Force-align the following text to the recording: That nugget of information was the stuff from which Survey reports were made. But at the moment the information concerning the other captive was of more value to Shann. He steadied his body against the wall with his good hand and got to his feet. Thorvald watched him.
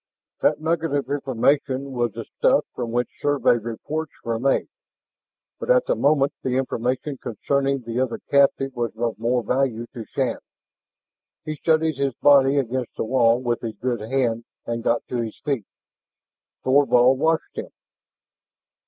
That 0.41 0.59
nugget 0.59 0.95
of 0.95 1.11
information 1.11 1.91
was 1.91 2.13
the 2.13 2.25
stuff 2.39 2.65
from 2.73 2.89
which 2.91 3.07
Survey 3.21 3.57
reports 3.59 4.13
were 4.23 4.39
made. 4.39 4.67
But 5.59 5.69
at 5.69 5.85
the 5.85 5.93
moment 5.95 6.33
the 6.41 6.57
information 6.57 7.17
concerning 7.19 7.81
the 7.83 7.99
other 7.99 8.17
captive 8.17 8.73
was 8.75 8.97
of 8.97 9.19
more 9.19 9.43
value 9.43 9.85
to 9.93 10.03
Shann. 10.05 10.39
He 11.45 11.55
steadied 11.55 11.97
his 11.99 12.15
body 12.15 12.57
against 12.57 12.95
the 12.97 13.03
wall 13.05 13.43
with 13.43 13.61
his 13.61 13.75
good 13.77 13.99
hand 14.01 14.45
and 14.65 14.83
got 14.83 15.05
to 15.09 15.17
his 15.17 15.37
feet. 15.45 15.67
Thorvald 16.63 17.19
watched 17.19 17.55
him. 17.59 17.69